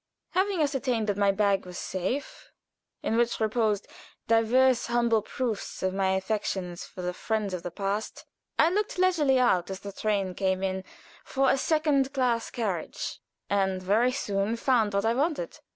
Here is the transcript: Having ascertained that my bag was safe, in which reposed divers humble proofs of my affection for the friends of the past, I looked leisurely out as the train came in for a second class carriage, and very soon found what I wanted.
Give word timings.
Having 0.31 0.63
ascertained 0.63 1.05
that 1.05 1.15
my 1.15 1.31
bag 1.31 1.63
was 1.63 1.77
safe, 1.77 2.49
in 3.03 3.17
which 3.17 3.39
reposed 3.39 3.87
divers 4.27 4.87
humble 4.87 5.21
proofs 5.21 5.83
of 5.83 5.93
my 5.93 6.13
affection 6.15 6.75
for 6.75 7.03
the 7.03 7.13
friends 7.13 7.53
of 7.53 7.61
the 7.61 7.69
past, 7.69 8.25
I 8.57 8.71
looked 8.71 8.97
leisurely 8.97 9.37
out 9.37 9.69
as 9.69 9.81
the 9.81 9.91
train 9.91 10.33
came 10.33 10.63
in 10.63 10.83
for 11.23 11.51
a 11.51 11.55
second 11.59 12.13
class 12.15 12.49
carriage, 12.49 13.19
and 13.47 13.79
very 13.79 14.11
soon 14.11 14.55
found 14.55 14.95
what 14.95 15.05
I 15.05 15.13
wanted. 15.13 15.59